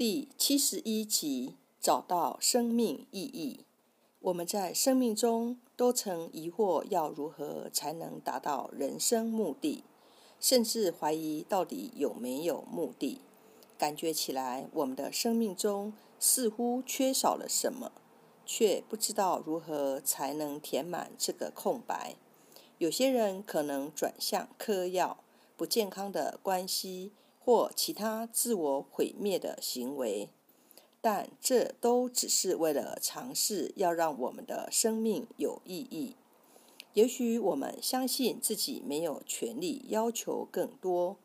[0.00, 3.66] 第七十一集：找到生命意义。
[4.20, 9.84] 我们在生命中都曾疑惑，要如何才能达到人生目的，
[10.40, 13.20] 甚至怀疑到底有没有目的。
[13.76, 17.92] 感觉起来，我们的生命中似乎缺少了什么，
[18.46, 22.16] 却不知道如何才能填满这个空白。
[22.78, 25.22] 有些人可能转向嗑药、
[25.58, 27.12] 不健康的关系。
[27.50, 30.28] 或其他自我毁灭的行为，
[31.00, 36.14] 但这都只是为了尝试要让我们的生命有意义。
[36.92, 41.16] 也许我们相信自己没有权利要求更多，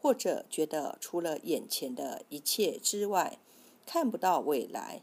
[0.00, 3.40] 或者觉得除了眼前的一切之外，
[3.84, 5.02] 看不到未来。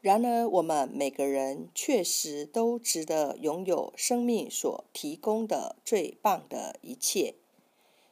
[0.00, 7.34] 然而，我们每个人确实都值得拥有生命所提供的最棒的一切。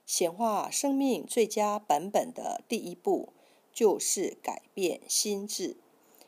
[0.09, 3.35] 显化生命最佳版本的第一步，
[3.75, 5.77] 就是改变心智。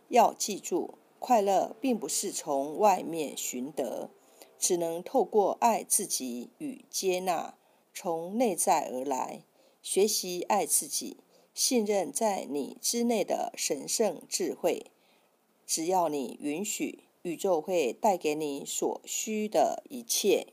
[0.09, 4.11] 要记住，快乐并不是从外面寻得，
[4.59, 7.57] 只能透过爱自己与接纳，
[7.95, 9.45] 从内在而来。
[9.81, 11.17] 学习爱自己，
[11.55, 14.91] 信任在你之内的神圣智慧。
[15.67, 20.49] 只要你允许，宇宙会带给你所需的一切。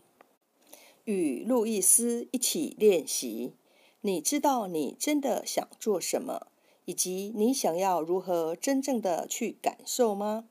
[1.08, 3.54] 与路易斯一起练习。
[4.02, 6.48] 你知道你真的想做什么，
[6.84, 10.50] 以及你想要如何真正的去感受吗？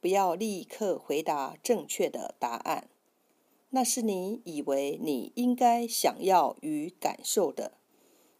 [0.00, 2.88] 不要立刻回答正确的答案，
[3.68, 7.72] 那是你以为你应该想要与感受的。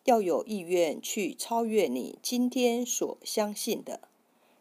[0.05, 4.09] 要有意愿去超越你今天所相信的，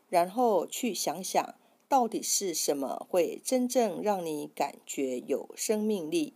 [0.09, 1.55] 然后去想想
[1.87, 6.33] 到底是什么会真正让你感觉有生命力。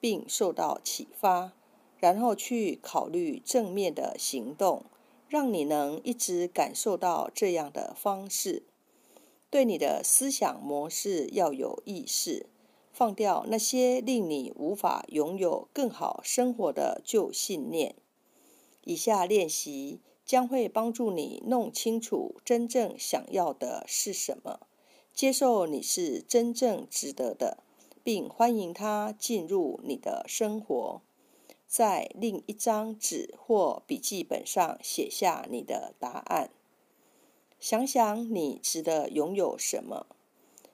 [0.00, 1.52] 并受到启发，
[1.98, 4.84] 然后去考虑正面的行动，
[5.28, 8.62] 让你能一直感受到这样的方式。
[9.50, 12.46] 对你的思想模式要有意识，
[12.92, 17.94] 放掉那些令你无法拥有更好生活的旧信念。
[18.84, 24.60] 以下练习将会帮助你弄清楚真正想要的是什么，
[25.14, 27.64] 接受你是真正值得的。
[28.08, 31.02] 并欢迎他进入你的生活，
[31.66, 36.48] 在另一张纸或笔记本上写下你的答案。
[37.60, 40.06] 想想你值得拥有什么，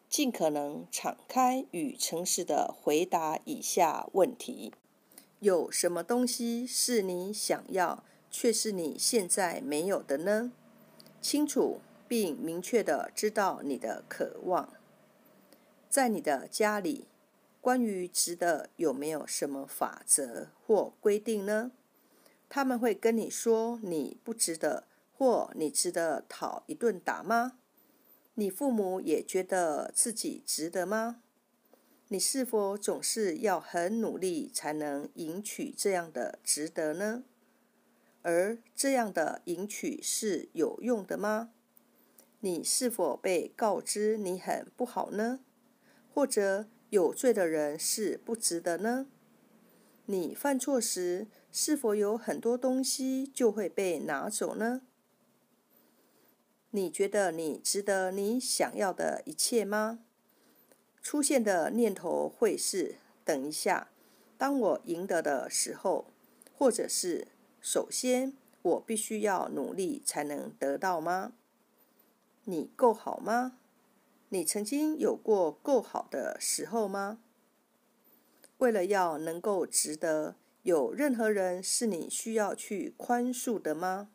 [0.09, 4.73] 尽可能敞开与诚实的回答以下问题：
[5.41, 10.53] 有什么东西是你想要，却是你现在没有的呢？
[11.21, 14.73] 清楚并明确的知道你的渴望，
[15.91, 17.09] 在你的家里。
[17.65, 21.73] 关于值得有没有什么法则或规定呢？
[22.47, 24.87] 他们会跟你说你不值得，
[25.17, 27.57] 或你值得讨一顿打吗？
[28.35, 31.23] 你父母也觉得自己值得吗？
[32.09, 37.25] 你是否总是要很努力才能赢取这样的值得呢？
[38.21, 41.51] 而这样的赢取是有用的吗？
[42.41, 45.41] 你是否被告知你很不好呢？
[46.13, 46.69] 或者？
[46.95, 49.09] 有罪的人是不值得呢？
[50.07, 54.83] 你犯错时，是否有很多东西就会被拿走呢？
[56.71, 60.05] 你觉得你值得你想要的一切吗？
[61.03, 62.95] 出现的念头会是：
[63.25, 63.91] 等一下，
[64.39, 66.13] 当我赢得的时候，
[66.57, 67.27] 或者是
[67.61, 71.33] 首先我必须要努力才能得到吗？
[72.45, 73.59] 你够好吗？
[74.31, 77.21] 你曾经有过够好的时候吗？
[78.59, 84.11] 为了要能够值得，有任何人是你需要去宽恕的吗？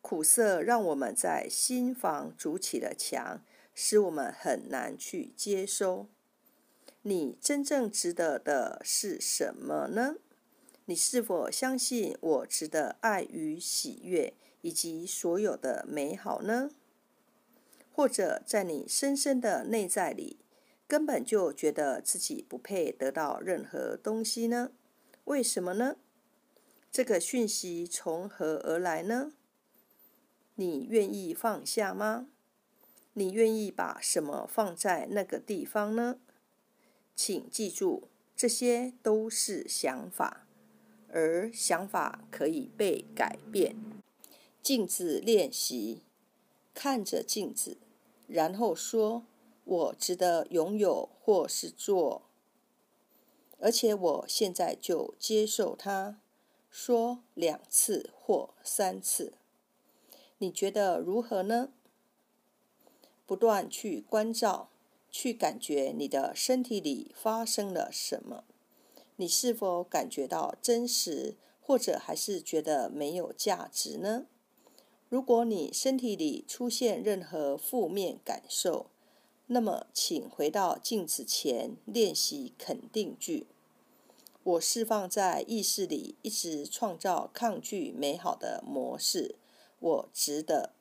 [0.00, 3.42] 苦涩让我们在心房筑起了墙，
[3.74, 6.08] 使我们很难去接收。
[7.02, 10.16] 你真正值得的是什么呢？
[10.86, 16.70] 你是否相信我值得爱与喜悦，以及所有的美好呢？
[18.00, 20.38] 或者在你深深的内在里，
[20.88, 24.70] 根本就觉得自己不配得到任何东西呢？
[25.24, 25.96] 为什么呢？
[26.90, 29.32] 这个讯息从何而来呢？
[30.54, 32.28] 你愿意放下吗？
[33.12, 36.16] 你愿意把什么放在那个地方呢？
[37.14, 40.46] 请记住，这些都是想法，
[41.12, 43.76] 而想法可以被改变。
[44.62, 46.00] 镜子练习，
[46.72, 47.76] 看着镜子。
[48.30, 49.26] 然后说
[49.64, 52.22] ：“我值得拥有，或是做，
[53.58, 56.20] 而且我现在就接受它。”
[56.70, 59.32] 说两次或三次。
[60.38, 61.72] 你觉得如何呢？
[63.26, 64.70] 不断去关照，
[65.10, 68.44] 去感觉你的身体里发生了什么。
[69.16, 74.26] 你是否感觉到真实，或者还是觉得没有价值呢？
[75.10, 78.86] 如果你身体里出现任何负面感受，
[79.48, 83.48] 那么请回到镜子前练习肯定句。
[84.44, 89.34] 我释放在意识里一直创造抗拒美好的模式。
[89.80, 90.74] 我值得。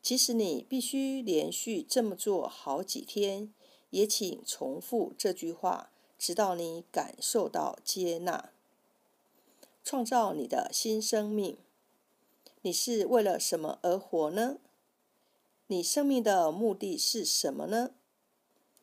[0.00, 3.52] 即使你必须连续这么做好几天，
[3.90, 5.90] 也请重复这句话。
[6.16, 8.52] 直到你感受到接纳，
[9.82, 11.56] 创造你的新生命。
[12.62, 14.58] 你是为了什么而活呢？
[15.68, 17.92] 你生命的目的是什么呢？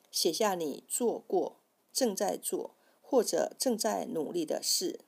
[0.09, 1.57] 写下你做过、
[1.93, 5.01] 正在做或者正在努力的事，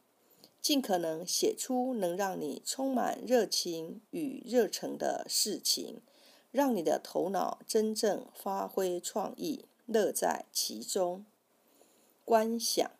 [0.61, 6.03] 尽可能写出能让你充满热情与热忱的事情，
[6.51, 11.25] 让你的头脑真正发挥创意，乐在其中。
[12.23, 12.91] 观想，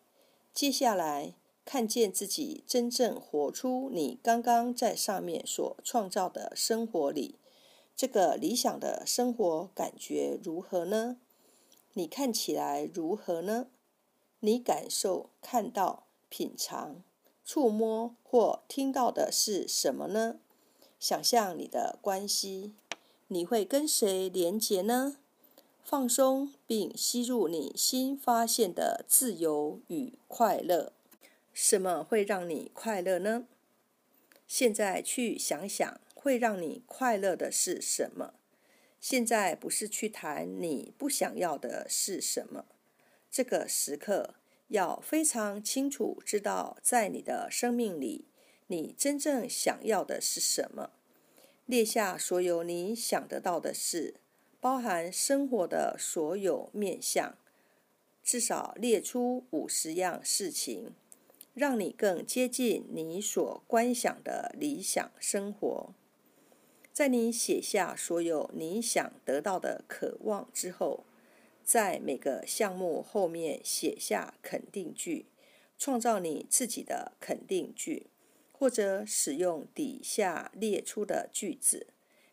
[0.51, 1.36] 接下来
[1.71, 7.36] 看见自己真正活出你刚刚在上面所创造的生活里，
[7.95, 11.18] 这个理想的生活感觉如何呢？
[11.94, 13.68] 你看起来如何呢？
[14.39, 17.04] 你感受、看到、品尝、
[17.45, 20.39] 触摸或听到的是什么呢？
[21.00, 22.74] 想象你的关系，
[23.27, 25.18] 你会跟谁连结呢？
[25.83, 30.94] 放松，并吸入你新发现的自由与快乐。
[31.54, 33.48] 什么会让你快乐呢？
[34.48, 38.34] 现在去想想，会让你快乐的是什么？
[39.00, 42.66] 现在不是去谈你不想要的是什么。
[43.31, 44.36] 这个时刻
[44.69, 48.25] 要非常清楚知道，在你的生命里，
[48.68, 50.92] 你真正想要的是什么。
[51.66, 54.16] 列下所有你想得到的事。
[54.62, 57.38] 包含生活的所有面向，
[58.22, 60.94] 至少列出五十样事情，
[61.60, 65.94] 让你更接近你所观想的理想生活。
[66.94, 71.04] 在你写下所有你想得到的渴望之后，
[71.62, 75.26] 在每个项目后面写下肯定句，
[75.78, 78.08] 创造你自己的肯定句，
[78.54, 81.88] 或者使用底下列出的句子。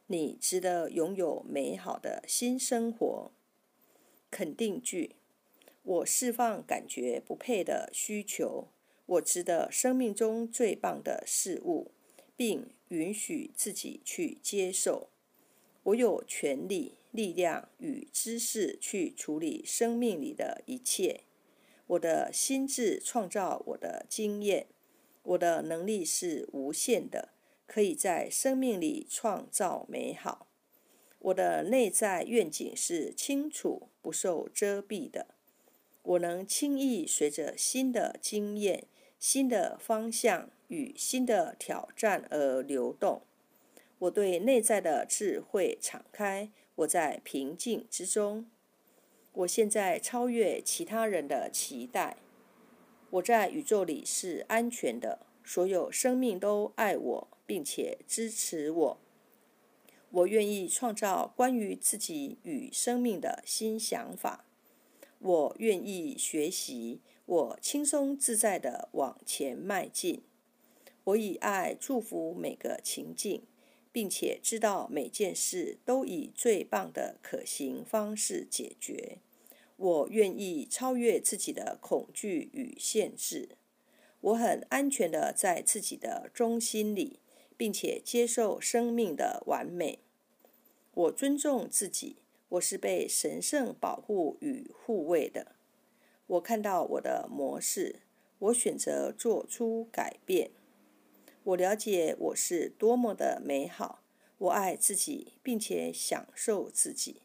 [0.06, 3.32] 你值得拥有美好的新生活。
[4.30, 5.16] 肯定句：
[5.82, 8.68] 我释放感觉不配的需求。
[9.06, 11.92] 我值得生命中最棒的事物，
[12.36, 15.08] 并允许自己去接受。
[15.84, 21.22] 我有权利、力量与知识去处理生命里的一切。
[21.86, 24.66] 我的心智创造我的经验。
[25.22, 27.30] 我的能力是无限的。
[27.66, 30.46] 可以在生命里创造美好。
[31.18, 35.34] 我的内在愿景是清楚、不受遮蔽的。
[36.02, 38.86] 我能轻易随着新的经验、
[39.18, 43.22] 新的方向与新的挑战而流动。
[43.98, 46.50] 我对内在的智慧敞开。
[46.76, 48.46] 我在平静之中。
[49.32, 52.16] 我现在超越其他人的期待。
[53.10, 55.20] 我在宇宙里是安全的。
[55.42, 57.28] 所有生命都爱我。
[57.46, 58.98] 并且支持我。
[60.10, 64.44] 我愿意创造关于自己与生命的新想法。
[65.18, 67.00] 我愿意学习。
[67.26, 70.22] 我轻松自在地往前迈进。
[71.04, 73.42] 我以爱祝福每个情境，
[73.92, 79.18] 并且知道每件事都以最棒的可行方式解决。
[79.76, 83.50] 我愿意超越自己的恐惧与限制。
[84.20, 87.20] 我很安全的在自己的中心里。
[87.58, 90.00] 并且接受生命的完美。
[90.92, 92.16] 我尊重自己，
[92.50, 95.55] 我是被神圣保护与护卫的。
[96.26, 98.00] 我看到我的模式，
[98.38, 100.50] 我选择做出改变。
[101.44, 104.02] 我了解我是多么的美好。
[104.38, 107.22] 我爱自己，并且享受自己。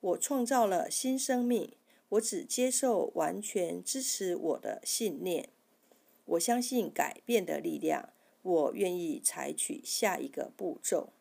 [0.00, 1.72] 我创造了新生命。
[2.10, 5.48] 我只接受完全支持我的信念。
[6.26, 8.10] 我相信改变的力量。
[8.42, 11.14] 我愿意采取下一个步骤。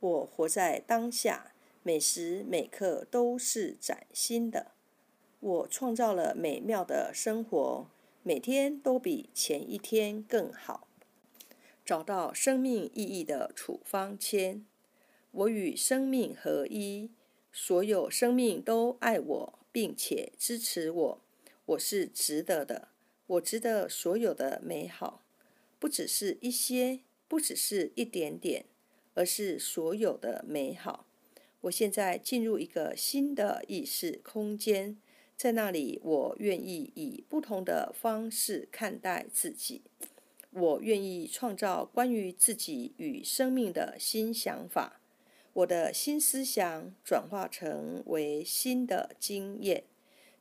[0.00, 1.52] 我活在当下，
[1.82, 4.73] 每时每刻都是崭新的。
[5.44, 7.86] 我创造了美妙的生活，
[8.22, 10.88] 每天都比前一天更好。
[11.84, 14.64] 找到生命意义的处方签。
[15.32, 17.10] 我与生命合一，
[17.52, 21.20] 所有生命都爱我，并且支持我。
[21.66, 22.88] 我是值得的，
[23.26, 25.20] 我值得所有的美好。
[25.78, 28.64] 不只是一些，不只是一点点，
[29.12, 31.04] 而是所有的美好。
[31.60, 34.96] 我现在进入一个新的意识空间，
[35.36, 39.82] 在那里，我愿意以不同的方式看待自己。
[40.50, 45.00] 我愿意创造关于自己与生命的新想法。
[45.52, 49.84] 我的新思想转化成为新的经验，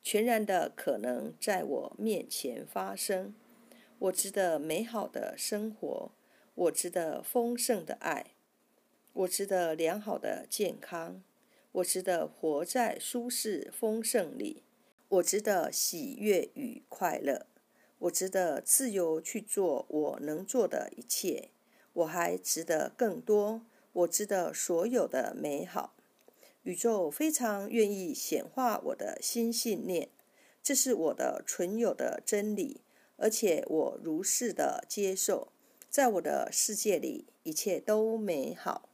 [0.04, 3.34] 全然的可能在我面前发生。
[4.00, 6.12] 我值得美好的生活，
[6.56, 8.28] 我值得丰盛的爱。
[9.14, 11.24] 我值得良好的健康，
[11.74, 14.64] 我值得活在舒适丰盛里，
[15.14, 17.46] 我值得喜悦与快乐，
[18.00, 21.52] 我值得自由去做我能做的一切，
[21.94, 25.94] 我还值得更多，我值得所有的美好。
[26.64, 30.10] 宇宙非常愿意显化我的新信念，
[30.64, 32.82] 这是我的存有的真理，
[33.18, 35.50] 而且我如是的接受，
[35.92, 38.90] 在我的世界里一切都美好。